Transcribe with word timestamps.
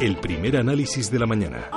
El 0.00 0.16
primer 0.16 0.56
análisis 0.56 1.10
de 1.10 1.18
la 1.18 1.26
mañana. 1.26 1.70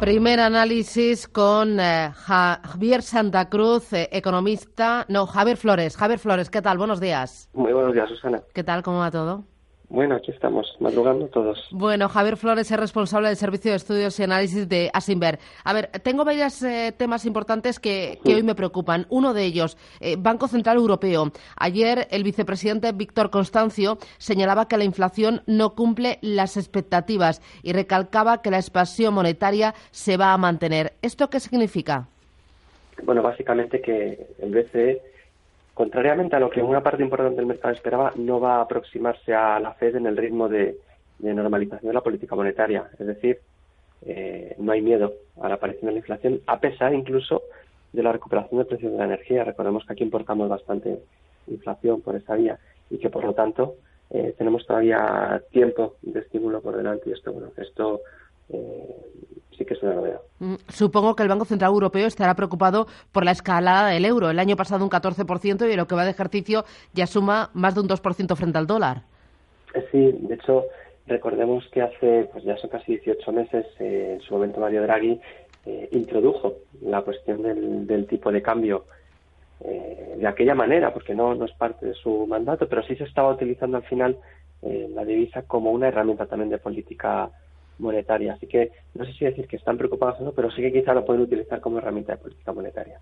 Primer 0.00 0.38
análisis 0.38 1.26
con 1.26 1.80
eh, 1.80 2.12
Javier 2.14 3.02
Santa 3.02 3.48
Cruz, 3.48 3.92
eh, 3.92 4.08
economista. 4.12 5.06
No, 5.08 5.26
Javier 5.26 5.56
Flores. 5.56 5.96
Javier 5.96 6.18
Flores, 6.18 6.50
¿qué 6.50 6.62
tal? 6.62 6.78
Buenos 6.78 7.00
días. 7.00 7.48
Muy 7.52 7.72
buenos 7.72 7.94
días, 7.94 8.08
Susana. 8.08 8.42
¿Qué 8.54 8.62
tal? 8.62 8.82
¿Cómo 8.82 8.98
va 8.98 9.10
todo? 9.10 9.44
Bueno, 9.90 10.16
aquí 10.16 10.30
estamos, 10.30 10.76
madrugando 10.80 11.28
todos. 11.28 11.66
Bueno, 11.70 12.10
Javier 12.10 12.36
Flores 12.36 12.70
es 12.70 12.78
responsable 12.78 13.28
del 13.28 13.38
Servicio 13.38 13.70
de 13.70 13.78
Estudios 13.78 14.20
y 14.20 14.22
Análisis 14.22 14.68
de 14.68 14.90
Asimber. 14.92 15.38
A 15.64 15.72
ver, 15.72 15.86
tengo 16.02 16.26
varios 16.26 16.62
eh, 16.62 16.92
temas 16.94 17.24
importantes 17.24 17.80
que, 17.80 18.18
hoy 18.26 18.42
me 18.42 18.54
preocupan. 18.54 19.06
Uno 19.08 19.32
de 19.32 19.44
ellos, 19.44 19.78
eh, 20.00 20.16
Banco 20.18 20.46
Central 20.46 20.76
Europeo. 20.76 21.32
Ayer 21.56 22.06
el 22.10 22.22
vicepresidente 22.22 22.92
Víctor 22.92 23.30
Constancio 23.30 23.96
señalaba 24.18 24.68
que 24.68 24.76
la 24.76 24.84
inflación 24.84 25.40
no 25.46 25.74
cumple 25.74 26.18
las 26.20 26.58
expectativas 26.58 27.40
y 27.62 27.72
recalcaba 27.72 28.42
que 28.42 28.50
la 28.50 28.58
expansión 28.58 29.14
monetaria 29.14 29.74
se 29.90 30.18
va 30.18 30.34
a 30.34 30.38
mantener. 30.38 30.92
¿Esto 31.00 31.30
qué 31.30 31.40
significa? 31.40 32.08
Bueno, 33.04 33.22
básicamente 33.22 33.80
que 33.80 34.26
el 34.38 34.50
BCE 34.50 35.00
contrariamente 35.78 36.34
a 36.34 36.40
lo 36.40 36.50
que 36.50 36.60
una 36.60 36.82
parte 36.82 37.04
importante 37.04 37.36
del 37.36 37.46
mercado 37.46 37.72
esperaba, 37.72 38.12
no 38.16 38.40
va 38.40 38.56
a 38.56 38.62
aproximarse 38.62 39.32
a 39.32 39.60
la 39.60 39.74
Fed 39.74 39.94
en 39.94 40.06
el 40.06 40.16
ritmo 40.16 40.48
de, 40.48 40.76
normalización 41.20 41.90
de 41.90 41.94
la 41.94 42.00
política 42.00 42.34
monetaria. 42.34 42.90
Es 42.98 43.06
decir, 43.06 43.38
eh, 44.04 44.56
no 44.58 44.72
hay 44.72 44.82
miedo 44.82 45.14
a 45.40 45.48
la 45.48 45.54
aparición 45.54 45.86
de 45.86 45.92
la 45.92 45.98
inflación, 45.98 46.40
a 46.48 46.58
pesar 46.58 46.92
incluso 46.94 47.42
de 47.92 48.02
la 48.02 48.10
recuperación 48.10 48.58
del 48.58 48.66
precio 48.66 48.90
de 48.90 48.98
la 48.98 49.04
energía. 49.04 49.44
Recordemos 49.44 49.84
que 49.86 49.92
aquí 49.92 50.02
importamos 50.02 50.48
bastante 50.48 50.98
inflación 51.46 52.00
por 52.00 52.16
esa 52.16 52.34
vía 52.34 52.58
y 52.90 52.98
que, 52.98 53.08
por 53.08 53.22
lo 53.22 53.34
tanto, 53.34 53.76
eh, 54.10 54.34
tenemos 54.36 54.66
todavía 54.66 55.40
tiempo 55.52 55.94
de 56.02 56.18
estímulo 56.18 56.60
por 56.60 56.76
delante 56.76 57.10
y 57.10 57.12
esto, 57.12 57.32
bueno, 57.32 57.52
esto 57.56 58.00
eh, 58.50 58.94
sí 59.56 59.64
que 59.64 59.74
es 59.74 59.82
una 59.82 59.94
novedad. 59.94 60.20
Mm, 60.38 60.54
supongo 60.68 61.14
que 61.16 61.22
el 61.22 61.28
Banco 61.28 61.44
Central 61.44 61.72
Europeo 61.72 62.06
estará 62.06 62.34
preocupado 62.34 62.86
por 63.12 63.24
la 63.24 63.32
escalada 63.32 63.88
del 63.88 64.04
euro. 64.04 64.30
El 64.30 64.38
año 64.38 64.56
pasado 64.56 64.84
un 64.84 64.90
14% 64.90 65.70
y 65.70 65.76
lo 65.76 65.86
que 65.86 65.94
va 65.94 66.04
de 66.04 66.12
ejercicio 66.12 66.64
ya 66.94 67.06
suma 67.06 67.50
más 67.54 67.74
de 67.74 67.80
un 67.80 67.88
2% 67.88 68.36
frente 68.36 68.58
al 68.58 68.66
dólar. 68.66 69.02
Eh, 69.74 69.84
sí, 69.90 70.12
de 70.20 70.34
hecho, 70.34 70.64
recordemos 71.06 71.66
que 71.72 71.82
hace, 71.82 72.28
pues 72.32 72.44
ya 72.44 72.56
son 72.56 72.70
casi 72.70 72.92
18 72.92 73.32
meses, 73.32 73.66
eh, 73.80 74.14
en 74.14 74.20
su 74.20 74.34
momento 74.34 74.60
Mario 74.60 74.82
Draghi 74.82 75.20
introdujo 75.90 76.54
la 76.80 77.02
cuestión 77.02 77.42
del, 77.42 78.06
tipo 78.06 78.32
de 78.32 78.40
cambio 78.40 78.86
de 79.60 80.26
aquella 80.26 80.54
manera, 80.54 80.94
porque 80.94 81.14
no, 81.14 81.34
no 81.34 81.44
es 81.44 81.52
parte 81.52 81.84
de 81.84 81.92
su 81.92 82.26
mandato, 82.26 82.66
pero 82.66 82.82
sí 82.84 82.96
se 82.96 83.04
estaba 83.04 83.32
utilizando 83.32 83.76
al 83.76 83.82
final 83.82 84.16
la 84.62 85.04
divisa 85.04 85.42
como 85.42 85.70
una 85.70 85.88
herramienta 85.88 86.24
también 86.24 86.48
de 86.48 86.56
política 86.56 87.30
monetaria. 87.78 88.34
Así 88.34 88.46
que 88.46 88.72
no 88.94 89.04
sé 89.04 89.12
si 89.12 89.24
decir 89.24 89.46
que 89.46 89.56
están 89.56 89.78
preocupados 89.78 90.20
o 90.20 90.24
no, 90.24 90.32
pero 90.32 90.50
sí 90.50 90.62
que 90.62 90.72
quizá 90.72 90.94
lo 90.94 91.04
pueden 91.04 91.22
utilizar 91.22 91.60
como 91.60 91.78
herramienta 91.78 92.12
de 92.12 92.18
política 92.18 92.52
monetaria. 92.52 93.00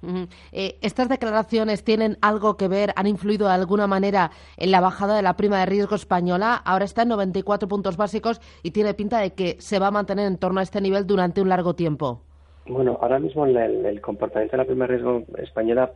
Eh, 0.53 0.77
¿Estas 0.83 1.09
declaraciones 1.09 1.85
tienen 1.85 2.17
algo 2.21 2.57
que 2.57 2.69
ver, 2.69 2.93
han 2.97 3.07
influido 3.07 3.49
de 3.49 3.55
alguna 3.55 3.87
manera 3.87 4.31
en 4.57 4.71
la 4.71 4.81
bajada 4.81 5.17
de 5.17 5.23
la 5.23 5.37
prima 5.37 5.61
de 5.61 5.67
riesgo 5.67 5.97
española? 5.97 6.55
Ahora 6.65 6.85
está 6.85 7.03
en 7.03 7.09
94 7.09 7.69
puntos 7.69 7.97
básicos 7.97 8.41
y 8.63 8.71
tiene 8.71 8.95
pinta 8.95 9.21
de 9.21 9.33
que 9.33 9.57
se 9.59 9.79
va 9.79 9.89
a 9.89 9.91
mantener 9.91 10.27
en 10.27 10.39
torno 10.39 10.61
a 10.61 10.63
este 10.63 10.81
nivel 10.81 11.07
durante 11.07 11.41
un 11.41 11.49
largo 11.49 11.75
tiempo. 11.75 12.21
Bueno, 12.69 12.99
ahora 13.01 13.19
mismo 13.19 13.47
el, 13.47 14.01
comportamiento 14.01 14.57
de 14.57 14.63
la 14.63 14.67
prima 14.67 14.87
de 14.87 14.95
riesgo 14.95 15.23
española 15.39 15.93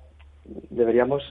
deberíamos 0.71 1.23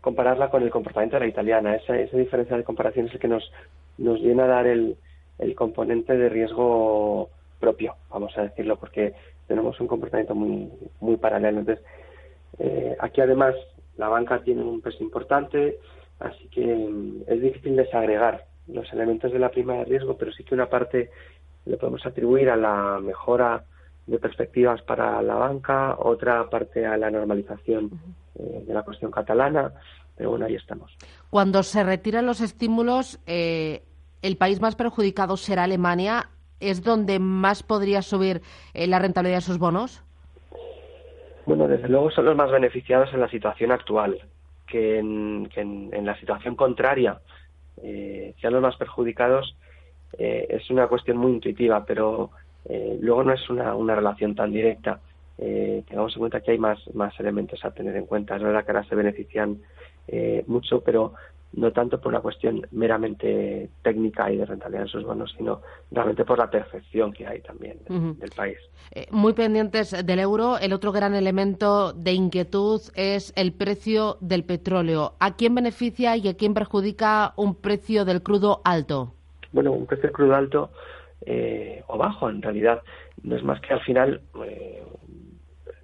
compararla 0.00 0.50
con 0.50 0.62
el 0.62 0.70
comportamiento 0.70 1.16
de 1.16 1.20
la 1.20 1.28
italiana. 1.28 1.74
Esa, 1.74 1.98
esa 1.98 2.16
diferencia 2.16 2.56
de 2.56 2.64
comparación 2.64 3.06
es 3.06 3.14
el 3.14 3.18
que 3.18 3.28
nos, 3.28 3.50
nos 3.96 4.20
viene 4.20 4.42
a 4.42 4.46
dar 4.46 4.66
el, 4.66 4.96
el 5.38 5.54
componente 5.54 6.16
de 6.16 6.28
riesgo 6.28 7.30
propio, 7.58 7.96
vamos 8.10 8.36
a 8.36 8.42
decirlo, 8.42 8.76
porque 8.76 9.14
tenemos 9.46 9.78
un 9.80 9.86
comportamiento 9.86 10.34
muy, 10.34 10.70
muy 11.00 11.16
paralelo. 11.16 11.60
Entonces, 11.60 11.84
eh, 12.58 12.96
aquí 13.00 13.20
además 13.20 13.54
la 13.96 14.08
banca 14.08 14.42
tiene 14.42 14.62
un 14.62 14.80
peso 14.80 15.02
importante, 15.02 15.78
así 16.20 16.48
que 16.48 16.64
mm, 16.64 17.22
es 17.26 17.40
difícil 17.40 17.76
desagregar 17.76 18.46
los 18.66 18.90
elementos 18.92 19.32
de 19.32 19.38
la 19.38 19.50
prima 19.50 19.74
de 19.74 19.84
riesgo, 19.84 20.16
pero 20.16 20.32
sí 20.32 20.44
que 20.44 20.54
una 20.54 20.68
parte 20.68 21.10
le 21.66 21.76
podemos 21.76 22.04
atribuir 22.06 22.50
a 22.50 22.56
la 22.56 22.98
mejora 23.00 23.64
de 24.06 24.18
perspectivas 24.18 24.82
para 24.82 25.22
la 25.22 25.34
banca, 25.34 25.96
otra 25.98 26.48
parte 26.50 26.86
a 26.86 26.96
la 26.96 27.10
normalización 27.10 27.90
eh, 28.38 28.64
de 28.66 28.74
la 28.74 28.82
cuestión 28.82 29.10
catalana, 29.10 29.72
pero 30.16 30.30
bueno, 30.30 30.46
ahí 30.46 30.54
estamos. 30.54 30.96
Cuando 31.30 31.62
se 31.62 31.82
retiran 31.82 32.26
los 32.26 32.40
estímulos, 32.40 33.18
eh, 33.26 33.82
el 34.24 34.38
país 34.38 34.60
más 34.60 34.74
perjudicado 34.74 35.36
será 35.36 35.64
Alemania. 35.64 36.30
¿Es 36.58 36.82
donde 36.82 37.18
más 37.18 37.62
podría 37.62 38.00
subir 38.00 38.40
eh, 38.72 38.86
la 38.86 38.98
rentabilidad 38.98 39.38
de 39.38 39.42
sus 39.42 39.58
bonos? 39.58 40.02
Bueno, 41.44 41.68
desde 41.68 41.88
luego 41.88 42.10
son 42.10 42.24
los 42.24 42.34
más 42.34 42.50
beneficiados 42.50 43.12
en 43.12 43.20
la 43.20 43.28
situación 43.28 43.70
actual, 43.70 44.18
que 44.66 44.98
en, 44.98 45.50
la 46.06 46.18
situación 46.18 46.56
contraria 46.56 47.20
eh, 47.82 48.34
sean 48.40 48.54
los 48.54 48.62
más 48.62 48.76
perjudicados 48.76 49.56
eh, 50.16 50.46
es 50.48 50.70
una 50.70 50.86
cuestión 50.86 51.18
muy 51.18 51.32
intuitiva, 51.32 51.84
pero 51.84 52.30
luego 53.00 53.24
no 53.24 53.34
es 53.34 53.50
una, 53.50 53.94
relación 53.94 54.34
tan 54.34 54.50
directa. 54.50 55.00
tengamos 55.36 56.14
en 56.14 56.18
cuenta 56.18 56.40
que 56.40 56.52
hay 56.52 56.58
más, 56.58 56.78
más 56.94 57.12
elementos 57.20 57.62
a 57.62 57.72
tener 57.72 57.94
en 57.94 58.06
cuenta. 58.06 58.36
Es 58.36 58.42
verdad 58.42 58.64
que 58.64 58.70
ahora 58.70 58.88
se 58.88 58.94
benefician 58.94 59.58
mucho, 60.46 60.80
pero 60.80 61.12
no 61.56 61.72
tanto 61.72 62.00
por 62.00 62.12
una 62.12 62.20
cuestión 62.20 62.66
meramente 62.72 63.70
técnica 63.82 64.30
y 64.30 64.36
de 64.36 64.46
rentabilidad 64.46 64.82
en 64.82 64.88
sus 64.88 65.04
bonos, 65.04 65.34
sino 65.36 65.60
realmente 65.90 66.24
por 66.24 66.38
la 66.38 66.50
percepción 66.50 67.12
que 67.12 67.26
hay 67.26 67.40
también 67.40 67.78
del 67.88 68.30
país. 68.30 68.58
Eh, 68.90 69.06
muy 69.10 69.32
pendientes 69.32 69.94
del 70.04 70.18
euro, 70.18 70.58
el 70.58 70.72
otro 70.72 70.92
gran 70.92 71.14
elemento 71.14 71.92
de 71.92 72.12
inquietud 72.12 72.80
es 72.94 73.32
el 73.36 73.52
precio 73.52 74.16
del 74.20 74.44
petróleo. 74.44 75.14
¿A 75.20 75.36
quién 75.36 75.54
beneficia 75.54 76.16
y 76.16 76.28
a 76.28 76.36
quién 76.36 76.54
perjudica 76.54 77.32
un 77.36 77.54
precio 77.54 78.04
del 78.04 78.22
crudo 78.22 78.60
alto? 78.64 79.14
Bueno, 79.52 79.72
un 79.72 79.86
precio 79.86 80.08
del 80.08 80.12
crudo 80.12 80.34
alto 80.34 80.70
eh, 81.26 81.82
o 81.86 81.96
bajo, 81.96 82.28
en 82.28 82.42
realidad, 82.42 82.82
no 83.22 83.36
es 83.36 83.44
más 83.44 83.60
que 83.60 83.72
al 83.72 83.80
final 83.80 84.20
eh, 84.44 84.82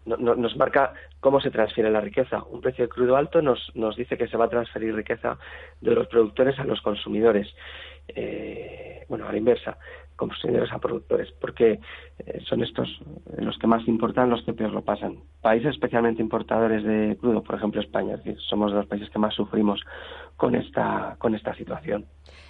nos 0.07 0.57
marca 0.57 0.93
cómo 1.21 1.41
se 1.41 1.51
transfiere 1.51 1.91
la 1.91 2.01
riqueza. 2.01 2.43
Un 2.51 2.61
precio 2.61 2.85
de 2.85 2.89
crudo 2.89 3.17
alto 3.17 3.43
nos, 3.43 3.71
nos 3.75 3.97
dice 3.97 4.17
que 4.17 4.29
se 4.29 4.37
va 4.37 4.47
a 4.47 4.51
transferir 4.51 4.95
riqueza 4.95 5.39
de 5.81 5.95
los 5.95 6.09
productores 6.09 6.59
a 6.59 6.65
los 6.65 6.81
consumidores. 6.81 7.49
Eh, 8.09 9.05
bueno, 9.09 9.29
a 9.29 9.33
la 9.33 9.39
inversa, 9.39 9.79
consumidores 10.21 10.71
a 10.71 10.79
productores, 10.79 11.33
porque 11.41 11.81
eh, 12.19 12.41
son 12.47 12.63
estos 12.63 12.89
los 13.39 13.57
que 13.59 13.67
más 13.67 13.89
importan, 13.89 14.29
los 14.29 14.43
que 14.45 14.53
peor 14.53 14.73
lo 14.73 14.83
pasan. 14.83 15.17
Países 15.41 15.71
especialmente 15.71 16.21
importadores 16.21 16.85
de 16.85 17.17
crudo, 17.19 17.43
por 17.43 17.55
ejemplo 17.55 17.81
España, 17.81 18.17
es 18.17 18.25
decir, 18.25 18.41
somos 18.49 18.71
de 18.71 18.77
los 18.79 18.87
países 18.87 19.09
que 19.09 19.19
más 19.19 19.35
sufrimos 19.35 19.81
con 20.37 20.55
esta, 20.55 21.17
con 21.19 21.35
esta 21.35 21.55
situación. 21.55 22.05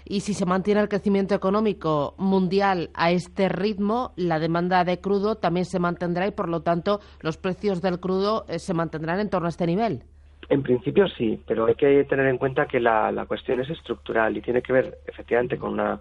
Y 0.05 0.21
si 0.21 0.35
se 0.35 0.47
mantiene 0.47 0.81
el 0.81 0.89
crecimiento 0.89 1.37
económico 1.37 2.15
mundial 2.19 2.91
a 2.95 3.13
este 3.13 3.49
ritmo, 3.49 4.13
la 4.17 4.41
demanda 4.41 4.83
de 4.83 5.01
crudo 5.01 5.37
también 5.37 5.65
se 5.65 5.79
mantendrá 5.79 6.27
y, 6.27 6.33
por 6.33 6.49
lo 6.49 6.63
tanto, 6.63 6.99
los 7.21 7.37
precios 7.37 7.81
del 7.81 8.01
crudo 8.01 8.47
eh, 8.49 8.59
se 8.59 8.75
mantendrán 8.75 9.21
en 9.21 9.31
torno 9.31 9.47
a 9.47 9.51
este 9.51 9.67
nivel. 9.67 10.03
En 10.49 10.65
principio 10.65 11.07
sí, 11.07 11.41
pero 11.47 11.67
hay 11.67 11.77
que 11.77 12.03
tener 12.05 12.27
en 12.27 12.37
cuenta 12.37 12.67
que 12.67 12.81
la, 12.81 13.25
cuestión 13.29 13.61
es 13.61 13.71
estructural 13.71 14.37
y 14.37 14.41
tiene 14.41 14.63
que 14.63 14.73
ver 14.73 14.99
efectivamente 15.07 15.57
con 15.57 15.75
una, 15.75 16.01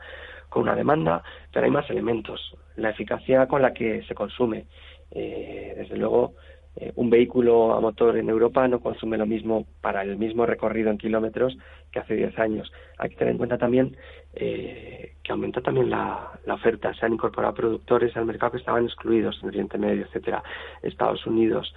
con 0.50 0.64
una 0.64 0.76
demanda, 0.76 1.24
pero 1.54 1.66
hay 1.66 1.72
más 1.72 1.90
elementos. 1.90 2.56
La 2.76 2.90
eficacia 2.90 3.48
con 3.48 3.62
la 3.62 3.74
que 3.74 4.04
se 4.04 4.16
consume. 4.16 4.66
Eh, 5.12 5.74
desde 5.78 5.98
luego, 5.98 6.34
eh, 6.76 6.94
un 6.96 7.10
vehículo 7.10 7.74
a 7.74 7.82
motor 7.82 8.18
en 8.18 8.30
Europa 8.30 8.68
no 8.68 8.80
consume 8.80 9.18
lo 9.18 9.26
mismo 9.26 9.66
para 9.82 10.02
el 10.04 10.18
mismo 10.18 10.46
recorrido 10.46 10.92
en 10.92 10.98
kilómetros 10.98 11.58
que 11.92 12.00
hace 12.00 12.16
10 12.16 12.38
años. 12.40 12.72
Hay 12.98 13.10
que 13.10 13.16
tener 13.16 13.32
en 13.32 13.38
cuenta 13.38 13.58
también 13.58 13.98
eh, 14.34 15.16
que 15.24 15.32
aumenta 15.32 15.62
también 15.62 15.90
la, 15.90 16.40
oferta. 16.48 16.94
Se 16.94 17.06
han 17.06 17.14
incorporado 17.14 17.54
productores 17.54 18.16
al 18.16 18.26
mercado 18.26 18.54
que 18.54 18.60
estaban 18.60 18.86
excluidos 18.86 19.40
en 19.42 19.50
Oriente 19.50 19.78
Medio, 19.78 20.06
etcétera, 20.06 20.44
Estados 20.82 21.26
Unidos. 21.26 21.74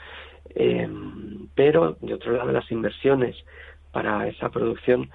Eh, 0.54 0.88
pero, 1.54 1.96
de 2.00 2.14
otro 2.14 2.32
lado, 2.32 2.52
las 2.52 2.70
inversiones 2.70 3.36
para 3.92 4.28
esa 4.28 4.50
producción 4.50 5.10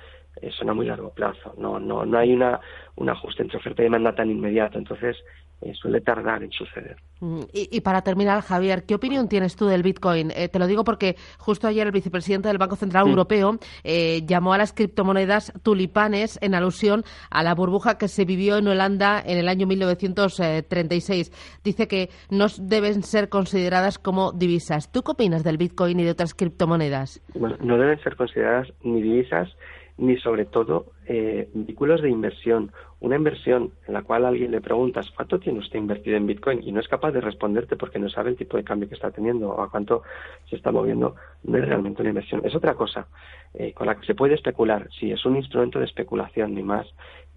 son 0.57 0.69
a 0.69 0.74
muy 0.74 0.86
largo 0.86 1.10
plazo. 1.12 1.54
No, 1.57 1.80
no, 1.80 2.06
no 2.06 2.18
hay 2.18 2.34
una, 2.34 2.60
un 2.95 3.10
ajuste 3.10 3.44
entre 3.44 3.57
oferta 3.57 3.81
y 3.81 3.86
demanda 3.86 4.16
tan 4.16 4.30
inmediato. 4.30 4.78
Entonces, 4.78 5.18
eh, 5.60 5.74
suele 5.74 6.01
tardar 6.01 6.44
en 6.44 6.51
suceder. 6.51 6.98
Mm, 7.19 7.42
y, 7.51 7.81
para 7.81 8.04
terminar, 8.04 8.44
Javier, 8.44 8.84
¿qué 8.86 8.94
opinión 8.94 9.28
tienes 9.28 9.56
tú 9.56 9.66
del 9.66 9.81
Bitcoin? 9.81 10.31
Eh, 10.36 10.50
te 10.50 10.60
lo 10.60 10.68
digo 10.68 10.84
porque 10.84 11.16
justo 11.39 11.68
ayer 11.68 11.88
el 11.88 11.92
vicepresidente 11.92 12.48
del 12.48 12.60
Banco 12.60 12.75
Central 12.75 13.07
Europeo 13.07 13.57
eh, 13.84 14.22
llamó 14.28 14.54
a 14.54 14.60
las 14.60 14.72
criptomonedas 14.72 15.51
tulipanes 15.63 16.38
en 16.44 16.54
alusión 16.54 17.01
a 17.31 17.42
la 17.42 17.56
burbuja 17.56 17.98
que 17.98 18.07
se 18.07 18.24
vivió 18.24 18.57
en 18.57 18.68
Holanda 18.68 19.19
en 19.25 19.39
el 19.39 19.50
año 19.50 19.66
1936. 19.66 21.31
Dice 21.63 21.88
que 21.88 22.10
no 22.30 22.45
deben 22.60 23.01
ser 23.01 23.30
consideradas 23.30 23.98
como 23.98 24.34
divisas. 24.34 24.92
¿Tú 24.92 25.01
qué 25.01 25.13
opinas 25.13 25.44
del 25.44 25.57
Bitcoin 25.57 26.00
y 26.00 26.04
de 26.04 26.12
otras 26.12 26.36
criptomonedas? 26.36 27.19
Bueno, 27.34 27.57
no 27.62 27.80
deben 27.80 28.00
ser 28.04 28.16
consideradas 28.16 28.68
ni 28.84 29.01
divisas 29.01 29.50
ni 29.98 30.18
sobre 30.18 30.46
todo 30.46 30.88
eh, 31.06 31.50
vehículos 31.54 32.02
de 32.02 32.10
inversión. 32.10 32.72
Una 33.00 33.16
inversión 33.16 33.72
en 33.88 33.94
la 33.94 34.02
cual 34.02 34.26
a 34.26 34.30
alguien 34.30 34.52
le 34.52 34.62
preguntas 34.62 35.12
cuánto 35.16 35.40
tiene 35.40 35.60
usted 35.60 35.80
invertido 35.80 36.18
en 36.18 36.28
Bitcoin 36.28 36.62
y 36.64 36.72
no 36.72 36.80
es 36.80 36.88
capaz 36.88 37.12
de 37.12 37.22
responderte 37.22 37.76
porque 37.76 38.00
no 38.00 38.10
sabe 38.10 38.32
el 38.32 38.38
tipo 38.38 38.58
de 38.58 38.64
cambio 38.64 38.90
que 38.90 38.96
está 38.96 39.12
teniendo 39.12 39.50
o 39.50 39.62
a 39.62 39.70
cuánto 39.70 40.04
se 40.50 40.56
está 40.56 40.72
moviendo, 40.72 41.16
no 41.44 41.58
es 41.58 41.66
realmente 41.66 42.02
una 42.02 42.10
inversión. 42.10 42.42
Es 42.44 42.56
otra 42.56 42.76
cosa 42.76 43.08
eh, 43.54 43.74
con 43.74 43.88
la 43.88 43.96
que 43.96 44.06
se 44.06 44.16
puede 44.16 44.36
especular. 44.36 44.88
Sí, 45.00 45.12
es 45.12 45.26
un 45.26 45.36
instrumento 45.36 45.80
de 45.80 45.86
especulación, 45.86 46.56
ni 46.56 46.64
más 46.64 46.88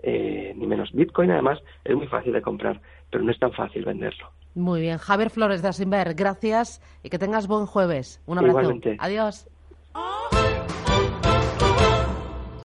eh, 0.03 0.55
ni 0.57 0.67
menos. 0.67 0.93
Bitcoin 0.93 1.31
además 1.31 1.59
es 1.85 1.95
muy 1.95 2.07
fácil 2.07 2.33
de 2.33 2.43
comprar, 2.43 2.81
pero 3.11 3.23
no 3.25 3.31
es 3.31 3.39
tan 3.39 3.53
fácil 3.53 3.85
venderlo. 3.85 4.31
Muy 4.55 4.81
bien. 4.81 4.99
Javier 4.99 5.31
Flores 5.31 5.63
de 5.63 5.69
Asimber, 5.69 6.15
gracias 6.15 6.83
y 7.03 7.11
que 7.11 7.19
tengas 7.19 7.47
buen 7.47 7.67
jueves. 7.67 8.21
Un 8.27 8.39
abrazo. 8.39 8.79
Adiós. 8.99 9.49